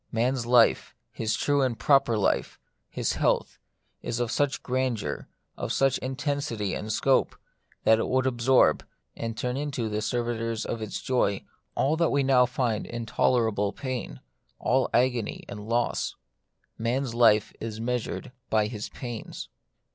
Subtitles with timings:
[0.11, 2.59] Man's life, his true and proper life,
[2.89, 3.59] his health,
[4.01, 7.35] is of such grandeur, of such intensity and scope,
[7.83, 8.83] that it would absorb,
[9.15, 11.45] and turn into the servitors of its joy,
[11.75, 14.21] all that we now find intolerable pain,
[14.57, 16.15] all agony and loss.
[16.79, 19.49] Man's life is measured by his pains.